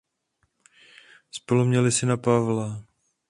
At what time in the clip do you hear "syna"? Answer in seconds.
1.91-2.17